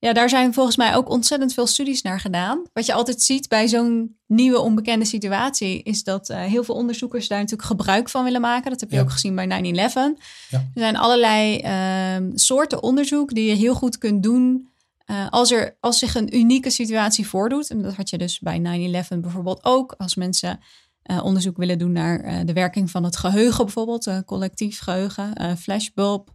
[0.04, 2.62] ja, daar zijn volgens mij ook ontzettend veel studies naar gedaan.
[2.72, 7.28] Wat je altijd ziet bij zo'n nieuwe onbekende situatie, is dat eh, heel veel onderzoekers
[7.28, 8.70] daar natuurlijk gebruik van willen maken.
[8.70, 9.02] Dat heb je Ja.
[9.02, 10.16] ook gezien bij 9-11.
[10.50, 10.58] Ja.
[10.58, 14.68] Er zijn allerlei ehm, soorten onderzoek die je heel goed kunt doen.
[15.04, 17.70] eh, als, er, als zich een unieke situatie voordoet.
[17.70, 19.94] En dat had je dus bij 9-11 bijvoorbeeld ook.
[19.98, 20.60] Als mensen
[21.02, 26.30] eh, onderzoek willen doen naar de werking van het geheugen, bijvoorbeeld, collectief geheugen, eh, flashbulb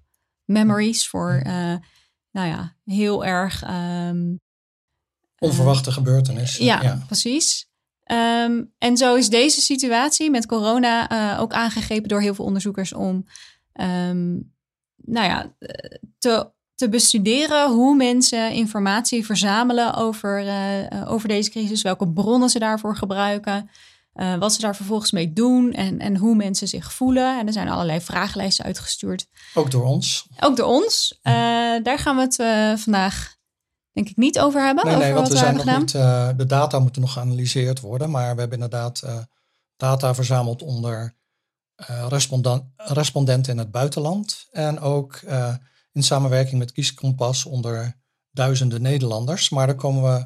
[0.45, 1.41] memories voor,
[2.31, 3.63] nou ja, heel erg.
[3.63, 4.35] ehm,
[5.39, 6.57] Onverwachte gebeurtenis.
[6.57, 7.67] ja, precies.
[8.03, 12.93] Ehm, en zo is deze situatie met corona eh, ook aangegrepen door heel veel onderzoekers
[12.93, 13.25] om,
[13.73, 14.29] ehm,
[14.95, 21.49] nou ja, eh, te, te bestuderen hoe mensen informatie verzamelen over, eh, eh, over deze
[21.49, 23.69] crisis, welke bronnen ze daarvoor gebruiken,
[24.19, 27.39] eh, wat ze daar vervolgens mee doen en, en hoe mensen zich voelen.
[27.39, 29.27] En er zijn allerlei vragenlijsten uitgestuurd.
[29.53, 30.27] Ook door ons.
[30.39, 31.19] Ook door ons.
[31.21, 31.33] Eh,
[31.83, 33.35] daar gaan we het eh, vandaag
[33.91, 34.85] denk ik niet over hebben.
[34.85, 35.79] Nee, over nee, want we zijn nog gedaan.
[35.79, 36.37] niet.
[36.37, 39.03] de data moeten nog geanalyseerd worden, maar we hebben inderdaad
[39.77, 41.15] data verzameld onder
[42.75, 44.47] respondenten in het buitenland.
[44.51, 45.21] En ook
[45.91, 48.01] in samenwerking met Kieskompas onder
[48.31, 49.49] duizenden Nederlanders.
[49.49, 50.19] Maar daar komen we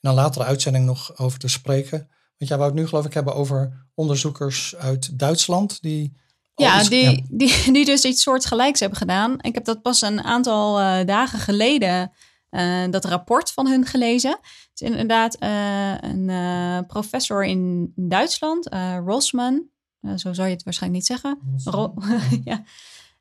[0.00, 2.10] in een latere uitzending nog over te spreken.
[2.38, 6.16] Want jij wou het nu geloof ik hebben over onderzoekers uit Duitsland die.
[6.54, 9.36] Ja, iets- die, Die, die dus iets soortgelijks hebben gedaan.
[9.40, 12.12] Ik heb dat pas een aantal eh, dagen geleden,
[12.50, 14.30] eh, dat rapport van hun gelezen.
[14.70, 18.68] Het is inderdaad eh, een professor in Duitsland,
[19.06, 19.68] Rosman.
[20.16, 21.38] Zo zou je het waarschijnlijk niet zeggen.
[21.64, 21.94] Ro-
[22.44, 22.62] ja.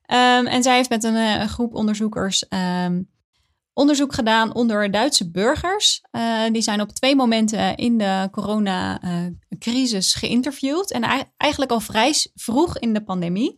[0.05, 3.01] Ehm, en zij heeft met een groep onderzoekers ehm,
[3.75, 6.01] onderzoek gedaan onder Duitse burgers.
[6.11, 10.91] Eh, die zijn op twee momenten in de coronacrisis geïnterviewd.
[10.91, 13.55] En ei- eigenlijk al vrij vroeg in de pandemie.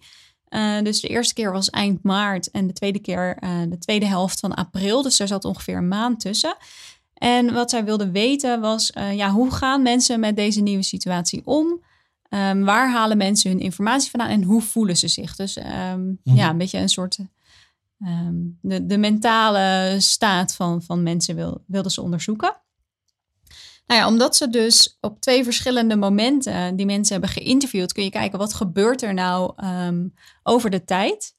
[0.49, 4.05] Uh, dus de eerste keer was eind maart en de tweede keer uh, de tweede
[4.05, 5.01] helft van april.
[5.01, 6.55] Dus daar zat ongeveer een maand tussen.
[7.13, 11.85] En wat zij wilde weten was, ja, hoe gaan mensen met deze nieuwe situatie om?
[12.29, 15.35] Um, waar halen mensen hun informatie vandaan en hoe voelen ze zich?
[15.35, 16.35] Dus um, mm.
[16.35, 17.17] ja, een beetje een soort
[17.99, 22.61] um, de, de mentale staat van, van mensen wil, wilden ze onderzoeken.
[23.85, 28.09] Nou ja, omdat ze dus op twee verschillende momenten die mensen hebben geïnterviewd, kun je
[28.09, 31.35] kijken wat gebeurt er nou um, over de tijd.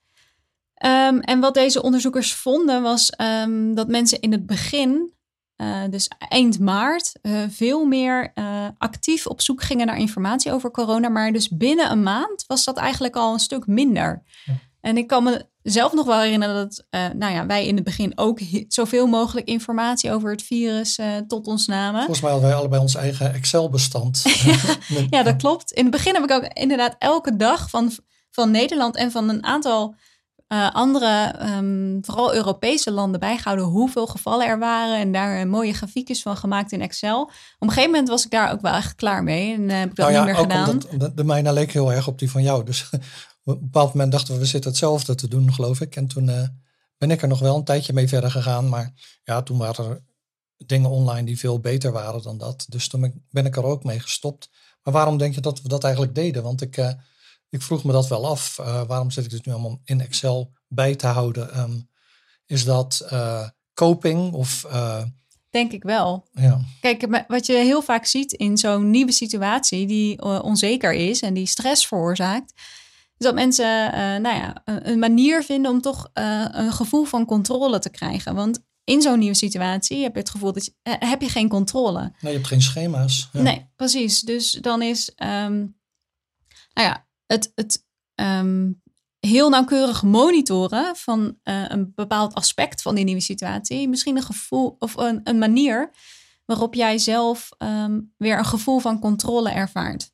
[0.85, 5.13] Um, en wat deze onderzoekers vonden was um, dat mensen in het begin,
[5.57, 10.71] uh, dus eind maart, uh, veel meer uh, actief op zoek gingen naar informatie over
[10.71, 11.09] corona.
[11.09, 14.23] Maar dus binnen een maand was dat eigenlijk al een stuk minder.
[14.45, 14.55] Ja.
[14.81, 17.85] En ik kan me zelf nog wel herinneren dat uh, nou ja, wij in het
[17.85, 21.99] begin ook zoveel mogelijk informatie over het virus uh, tot ons namen.
[21.99, 24.23] Volgens mij hadden wij allebei ons eigen Excel-bestand.
[24.25, 25.73] ja, ja, dat klopt.
[25.73, 27.93] In het begin heb ik ook inderdaad elke dag van,
[28.31, 29.95] van Nederland en van een aantal
[30.49, 36.23] uh, andere, um, vooral Europese landen bijgehouden hoeveel gevallen er waren en daar mooie grafiekjes
[36.23, 37.21] van gemaakt in Excel.
[37.23, 39.97] Op een gegeven moment was ik daar ook wel echt klaar mee en heb ik
[39.97, 40.69] dat nou ja, niet meer gedaan.
[40.69, 42.65] Omdat, omdat de mijne leek heel erg op die van jou.
[42.65, 42.91] Dus
[43.53, 45.97] op een bepaald moment dachten we, we zitten hetzelfde te doen, geloof ik.
[45.97, 46.43] En toen uh,
[46.99, 48.69] ben ik er nog wel een tijdje mee verder gegaan.
[48.69, 48.93] Maar
[49.25, 50.03] ja, toen waren er
[50.67, 52.67] dingen online die veel beter waren dan dat.
[52.69, 54.51] Dus toen ben ik er ook mee gestopt.
[54.83, 56.43] Maar waarom denk je dat we dat eigenlijk deden?
[56.43, 56.91] Want ik, uh,
[57.49, 58.59] ik vroeg me dat wel af.
[58.61, 61.59] Uh, waarom zit ik dit nu allemaal in Excel bij te houden?
[61.59, 61.89] Um,
[62.47, 63.09] is dat
[63.75, 64.67] coping of...
[65.51, 66.29] Denk ik wel.
[66.33, 66.61] Ja.
[66.81, 71.47] Kijk, wat je heel vaak ziet in zo'n nieuwe situatie die onzeker is en die
[71.47, 72.53] stress veroorzaakt,
[73.19, 77.25] dus dat mensen uh, nou ja, een manier vinden om toch uh, een gevoel van
[77.25, 78.35] controle te krijgen.
[78.35, 81.49] Want in zo'n nieuwe situatie heb je het gevoel dat je, uh, heb je geen
[81.49, 82.01] controle.
[82.01, 83.29] Nee, je hebt geen schema's.
[83.33, 83.43] Ja.
[83.43, 84.21] Nee, precies.
[84.21, 85.77] Dus dan is um,
[86.73, 88.83] nou ja, het, het um,
[89.21, 93.89] heel nauwkeurig monitoren van een bepaald aspect van die nieuwe situatie.
[93.89, 95.91] Misschien een gevoel of een, een manier
[96.45, 100.11] waarop jij zelf um, weer een gevoel van controle ervaart.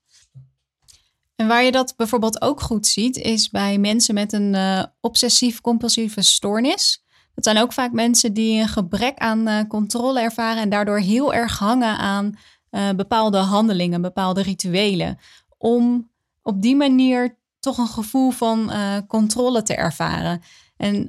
[1.36, 6.22] En waar je dat bijvoorbeeld ook goed ziet, is bij mensen met een uh, obsessief-compulsieve
[6.22, 7.04] stoornis.
[7.34, 11.34] Dat zijn ook vaak mensen die een gebrek aan uh, controle ervaren en daardoor heel
[11.34, 12.34] erg hangen aan
[12.70, 15.18] uh, bepaalde handelingen, bepaalde rituelen.
[15.58, 16.10] Om
[16.42, 18.72] op die manier toch een gevoel van
[19.06, 20.42] controle te ervaren.
[20.76, 21.06] En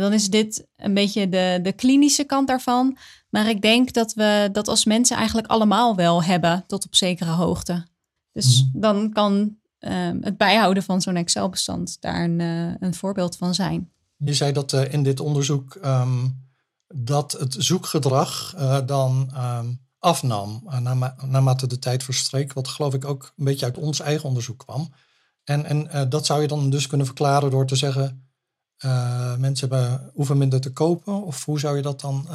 [0.00, 2.96] dan is dit een beetje de, de klinische kant daarvan.
[3.30, 7.30] Maar ik denk dat we dat als mensen eigenlijk allemaal wel hebben, tot op zekere
[7.30, 7.86] hoogte.
[8.32, 8.80] Dus -hmm.
[8.80, 13.90] dan kan um, het bijhouden van zo'n Excel-bestand daar een, uh, een, voorbeeld van zijn.
[14.16, 16.46] Je zei dat uh, in dit onderzoek um,
[16.86, 23.04] dat het zoekgedrag uh, dan um, afnam naarma naarmate de tijd verstreek, wat geloof ik
[23.04, 24.94] ook een beetje uit ons eigen onderzoek kwam.
[25.44, 28.30] En, en dat zou je dan dus kunnen verklaren door te zeggen,
[29.38, 32.28] mensen hebben, hoeven minder te kopen, of hoe zou je dat dan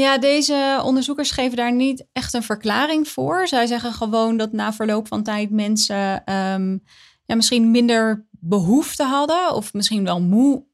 [0.00, 3.48] ja, deze onderzoekers geven daar niet echt een verklaring voor.
[3.48, 6.82] Zij zeggen gewoon dat na verloop van tijd mensen um,
[7.24, 10.64] ja, misschien minder behoefte hadden, of misschien wel moe,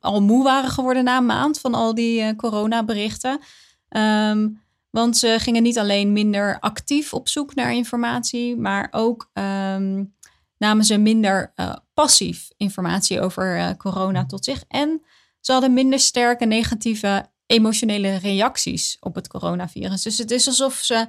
[0.00, 3.40] al moe waren geworden na een maand van al die uh, coronaberichten.
[3.88, 10.14] Um, want ze gingen niet alleen minder actief op zoek naar informatie, maar ook um,
[10.58, 14.64] namen ze minder uh, passief informatie over uh, corona tot zich.
[14.68, 15.02] En
[15.40, 20.02] ze hadden minder sterke negatieve emotionele reacties op het coronavirus.
[20.02, 21.06] Dus het is alsof ze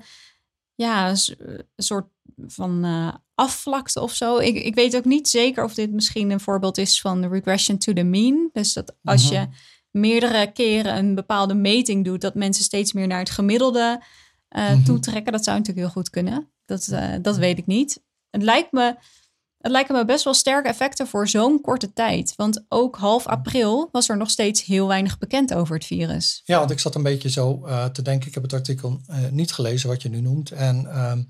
[0.75, 2.07] ja, een soort
[2.47, 4.37] van uh, afvlakte of zo.
[4.37, 7.93] Ik, ik weet ook niet zeker of dit misschien een voorbeeld is van regression to
[7.93, 8.49] the mean.
[8.53, 9.49] Dus dat als je mhm.
[9.91, 14.01] meerdere keren een bepaalde meting doet, dat mensen steeds meer naar het gemiddelde
[14.49, 14.83] uh, mm -hmm.
[14.83, 15.31] toetrekken.
[15.31, 16.51] Dat zou natuurlijk heel goed kunnen.
[16.65, 18.03] Dat, uh, dat weet ik niet.
[18.29, 18.95] Het lijkt me
[19.63, 22.33] het lijken me best wel sterke effecten voor zo'n korte tijd.
[22.35, 26.41] Want ook half april was er nog steeds heel weinig bekend over het virus.
[26.45, 28.27] Ja, want ik zat een beetje zo uh, te denken.
[28.27, 30.51] Ik heb het artikel uh, niet gelezen wat je nu noemt.
[30.51, 31.25] En um,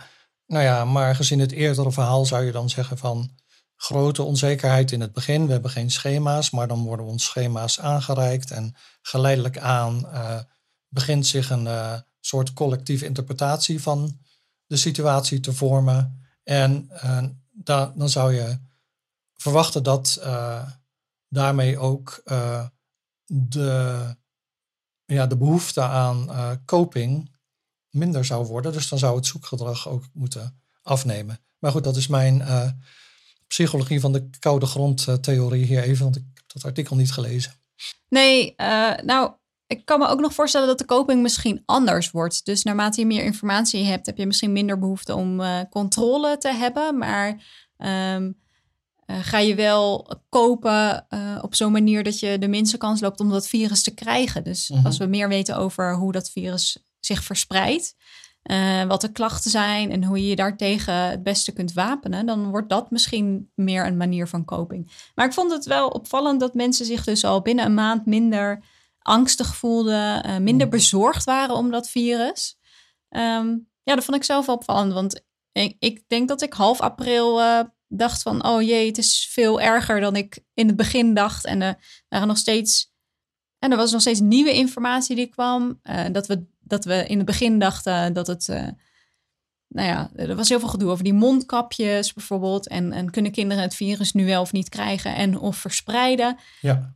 [0.46, 3.30] nou ja, maar gezien het eerdere verhaal zou je dan zeggen van
[3.76, 5.46] grote onzekerheid in het begin.
[5.46, 8.52] We hebben geen schema's, maar dan worden ons schema's aangereikt.
[8.52, 10.40] En geleidelijk aan uh,
[10.88, 11.68] begint zich een
[12.20, 14.20] soort collectieve interpretatie van
[14.66, 16.28] de situatie te vormen.
[16.44, 16.90] En
[17.54, 18.60] da, dan zou je
[19.36, 20.70] verwachten dat uh,
[21.28, 22.66] daarmee ook uh,
[23.26, 24.16] de,
[25.06, 27.36] ja, de behoefte aan uh, coping
[27.90, 28.74] minder zou worden.
[28.74, 31.40] Dus dan zou het zoekgedrag ook moeten afnemen.
[31.60, 32.44] Maar goed, dat is mijn
[33.48, 37.54] psychologie van de koude grondtheorie hier even, want ik heb dat artikel niet gelezen.
[38.10, 38.54] Nee,
[39.04, 39.34] nou,
[39.74, 42.46] ik kan me ook nog voorstellen dat de coping misschien anders wordt.
[42.46, 46.54] Dus naarmate je meer informatie hebt, heb je misschien minder behoefte om uh, controle te
[46.54, 46.98] hebben.
[46.98, 47.30] Maar
[47.78, 48.42] um,
[49.06, 53.20] eh, ga je wel kopen uh, op zo'n manier dat je de minste kans loopt
[53.20, 54.44] om dat virus te krijgen.
[54.44, 54.86] Dus Mhm.
[54.86, 57.96] als we meer weten over hoe dat virus zich verspreidt,
[58.44, 62.50] eh, wat de klachten zijn en hoe je je daartegen het beste kunt wapenen, dan
[62.50, 64.92] wordt dat misschien meer een manier van coping.
[65.16, 68.64] Maar ik vond het wel opvallend dat mensen zich dus al binnen een maand minder
[69.04, 70.76] angstig voelden, eh, minder Mhm.
[70.76, 72.58] bezorgd waren om dat virus.
[73.10, 73.48] Ehm,
[73.84, 77.42] ja, dat vond ik zelf wel opvallend, want ik, ik denk dat ik half april
[77.42, 81.46] eh, dacht van, oh jee, het is veel erger dan ik in het begin dacht.
[81.46, 82.92] En er waren nog steeds,
[83.60, 85.80] en er was nog steeds nieuwe informatie die kwam.
[85.82, 88.48] eh, dat, we, dat we in het begin dachten dat het,
[89.68, 92.68] nou ja, er was heel veel gedoe over die mondkapjes bijvoorbeeld.
[92.68, 96.38] En, en kunnen kinderen het virus nu wel of niet krijgen en of verspreiden?
[96.62, 96.96] Ja.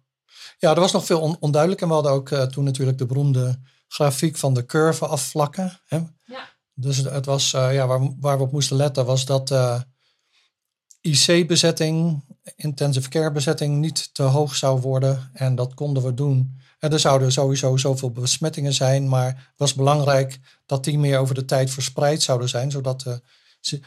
[0.58, 1.82] Ja, er was nog veel on- onduidelijk.
[1.82, 5.80] En we hadden ook eh, toen natuurlijk de beroemde grafiek van de curve afvlakken.
[5.86, 6.00] Hè?
[6.26, 6.50] Ja.
[6.73, 9.82] Dus het was, eh, ja, waar, waar we op moesten letten was dat eh,
[11.02, 12.23] IC-bezetting,
[12.56, 15.30] intensive care bezetting, niet te hoog zou worden.
[15.34, 16.60] En dat konden we doen.
[16.80, 21.36] En er zouden sowieso zoveel besmettingen zijn, maar het was belangrijk dat die meer over
[21.36, 22.71] de tijd verspreid zouden zijn.
[22.71, 23.21] Zodat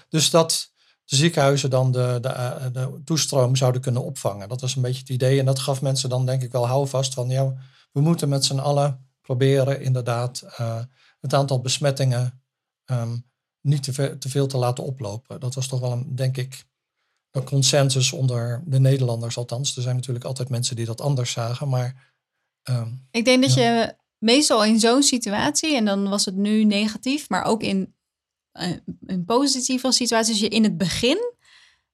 [0.08, 0.70] dus dat
[1.10, 4.48] de ziekenhuizen dan de, de, eh, de toestroom zouden kunnen opvangen.
[4.48, 5.38] Dat was een beetje het idee.
[5.38, 7.54] En dat gaf mensen dan denk ik wel houvast van ja,
[7.92, 10.80] we moeten met z'n allen proberen inderdaad eh,
[11.20, 12.42] het aantal besmettingen
[12.84, 13.16] ehm,
[13.60, 15.40] niet te, ve- te veel te laten oplopen.
[15.40, 16.64] Dat was toch wel een, denk ik,
[17.30, 19.76] een consensus onder de Nederlanders althans.
[19.76, 22.14] Er zijn natuurlijk altijd mensen die dat anders zagen, maar
[22.62, 23.62] ehm, Ik denk dat Ja.
[23.80, 27.94] je meestal in zo'n situatie, en dan was het nu negatief, maar ook in
[29.06, 31.18] een positieve situatie, als je in het begin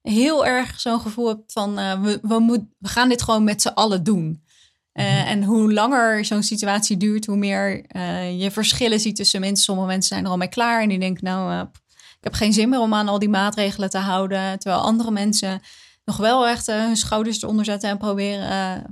[0.01, 3.61] heel erg zo'n gevoel hebt van eh, we, we, moet, we gaan dit gewoon met
[3.61, 4.43] z'n allen doen.
[4.91, 5.27] Eh, Mhm.
[5.27, 9.63] En hoe langer zo'n situatie duurt, hoe meer eh, je verschillen ziet tussen mensen.
[9.63, 12.69] Sommige mensen zijn er al mee klaar en die denken, nou, ik heb geen zin
[12.69, 14.59] meer om aan al die maatregelen te houden.
[14.59, 15.61] Terwijl andere mensen
[16.05, 18.83] nog wel echt hun schouders eronder zetten en proberen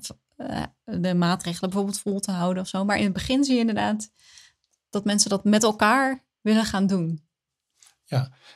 [0.84, 2.86] de maatregelen bijvoorbeeld vol te houden of zo.
[2.86, 4.10] Maar in het begin zie je inderdaad
[4.90, 7.25] dat mensen dat met elkaar willen gaan doen.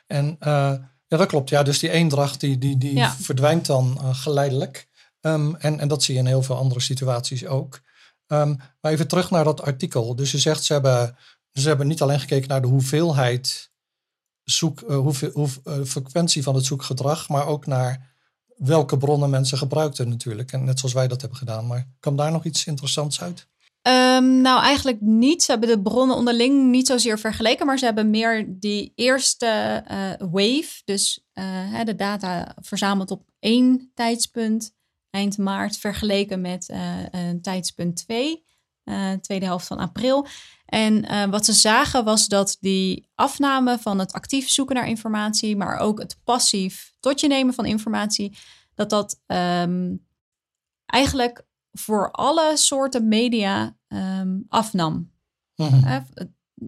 [0.07, 0.73] En eh,
[1.07, 1.49] ja, dat klopt.
[1.49, 3.11] Ja, dus die eendracht die, die, die Ja.
[3.11, 4.87] verdwijnt dan eh, geleidelijk.
[5.21, 7.81] Ehm, en, en dat zie je in heel veel andere situaties ook.
[8.27, 10.15] Ehm, maar even terug naar dat artikel.
[10.15, 11.17] Dus je zegt ze hebben,
[11.51, 13.71] ze hebben niet alleen gekeken naar de hoeveelheid
[14.43, 15.49] zoek, eh, hoeveel, hoe,
[15.85, 18.15] frequentie van het zoekgedrag, maar ook naar
[18.57, 20.51] welke bronnen mensen gebruikten natuurlijk.
[20.51, 21.67] En net zoals wij dat hebben gedaan.
[21.67, 23.47] Maar kwam daar nog iets interessants uit?
[23.89, 25.43] Ehm, nou, eigenlijk niet.
[25.43, 29.45] Ze hebben de bronnen onderling niet zozeer vergeleken, maar ze hebben meer die eerste
[29.85, 34.75] eh, wave, dus eh, de data verzameld op één tijdspunt,
[35.09, 36.69] eind maart, vergeleken met
[37.11, 38.43] een tijdspunt 2,
[38.83, 40.27] eh, tweede helft van april.
[40.65, 45.77] En wat ze zagen was dat die afname van het actief zoeken naar informatie, maar
[45.77, 48.37] ook het passief tot je nemen van informatie,
[48.75, 49.95] dat dat ehm,
[50.85, 51.47] eigenlijk
[51.79, 55.11] voor alle soorten media ehm, afnam.
[55.55, 56.01] Mhm.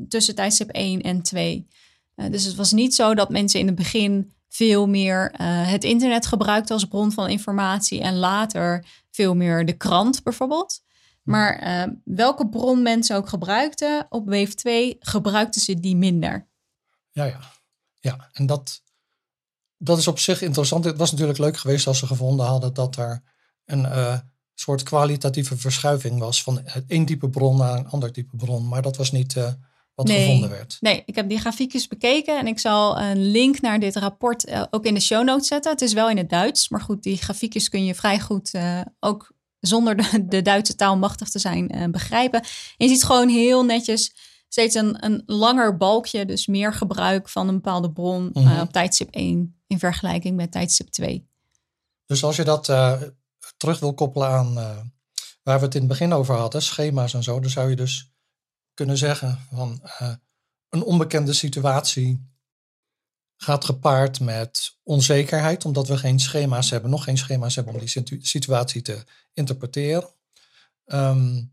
[0.08, 1.68] Tussen tijdstip 1 en 2.
[2.16, 5.84] Eh, dus het was niet zo dat mensen in het begin veel meer eh, het
[5.84, 10.82] internet gebruikten als bron van informatie en later veel meer de krant bijvoorbeeld.
[11.24, 16.48] Maar eh, welke bron mensen ook gebruikten, op Wave 2 gebruikten ze die minder.
[17.12, 17.40] Ja, ja.
[18.00, 18.30] ja.
[18.34, 18.82] En dat,
[19.78, 20.86] dat is op zich interessant.
[20.86, 23.24] Het was natuurlijk leuk geweest als ze gevonden hadden dat er
[23.66, 24.20] een eh,
[24.62, 28.68] soort kwalitatieve verschuiving was van het één type bron naar een ander type bron.
[28.68, 29.52] Maar dat was niet eh,
[29.96, 30.20] wat Nee.
[30.26, 30.78] gevonden werd.
[30.80, 34.64] Nee, ik heb die grafiekjes bekeken en ik zal een link naar dit rapport eh,
[34.70, 35.72] ook in de show notes zetten.
[35.72, 38.82] Het is wel in het Duits, maar goed, die grafiekjes kun je vrij goed eh,
[39.00, 42.42] ook zonder de, de Duitse taal machtig te zijn begrijpen.
[42.42, 44.14] En je ziet gewoon heel netjes
[44.48, 48.60] steeds een, een langer balkje, dus meer gebruik van een bepaalde bron Mhm.
[48.62, 51.28] op tijdstip 1 in vergelijking met tijdstip 2.
[52.06, 52.70] Dus als je dat
[53.62, 54.78] terug wil koppelen aan eh,
[55.44, 58.12] waar we het in het begin over hadden, schema's en zo, dan zou je dus
[58.74, 60.14] kunnen zeggen van eh,
[60.70, 62.30] een onbekende situatie
[63.38, 67.90] gaat gepaard met onzekerheid, omdat we geen schema's hebben, nog geen schema's hebben om die
[67.90, 69.04] situ- situatie te
[69.34, 70.10] interpreteren.
[70.86, 71.44] Ehm,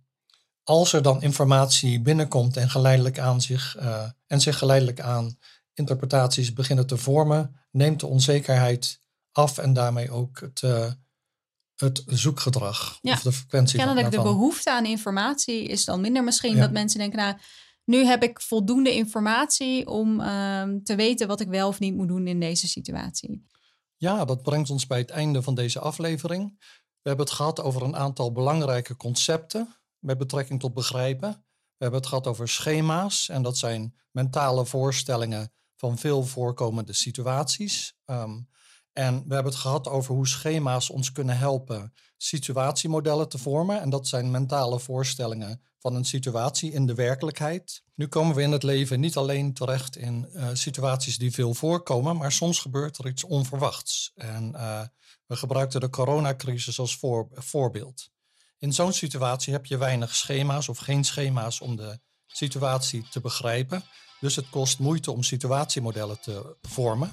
[0.62, 5.38] als er dan informatie binnenkomt en geleidelijk aan zich eh, en zich geleidelijk aan
[5.74, 9.00] interpretaties beginnen te vormen, neemt de onzekerheid
[9.32, 10.62] af en daarmee ook het,
[11.80, 16.24] het zoekgedrag Ja, of de frequentie Kennelijk de behoefte aan informatie is dan minder.
[16.24, 16.60] Misschien Ja.
[16.60, 17.36] dat mensen denken, nou,
[17.84, 22.08] nu heb ik voldoende informatie om ehm, te weten wat ik wel of niet moet
[22.08, 23.46] doen in deze situatie.
[23.96, 26.56] Ja, dat brengt ons bij het einde van deze aflevering.
[27.02, 31.30] We hebben het gehad over een aantal belangrijke concepten met betrekking tot begrijpen.
[31.76, 37.94] We hebben het gehad over schema's en dat zijn mentale voorstellingen van veel voorkomende situaties.
[38.04, 38.40] Ehm,
[38.98, 43.80] En we hebben het gehad over hoe schema's ons kunnen helpen situatiemodellen te vormen.
[43.80, 47.82] En dat zijn mentale voorstellingen van een situatie in de werkelijkheid.
[47.94, 52.16] Nu komen we in het leven niet alleen terecht in uh, situaties die veel voorkomen,
[52.16, 54.12] maar soms gebeurt er iets onverwachts.
[54.14, 54.80] En uh,
[55.26, 58.10] we gebruikten de coronacrisis als voor, voorbeeld.
[58.58, 63.82] In zo'n situatie heb je weinig schema's of geen schema's om de situatie te begrijpen.
[64.20, 67.12] Dus het kost moeite om situatiemodellen te vormen.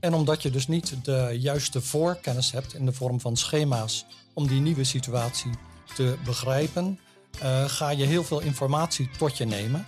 [0.00, 4.46] En omdat je dus niet de juiste voorkennis hebt in de vorm van schema's om
[4.46, 5.50] die nieuwe situatie
[5.94, 6.98] te begrijpen,
[7.42, 9.86] uh, ga je heel veel informatie tot je nemen.